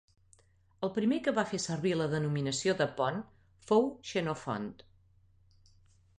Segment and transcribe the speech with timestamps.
[0.87, 3.21] El primer que va fer servir la denominació de Pont
[3.69, 4.69] fou Xenofont.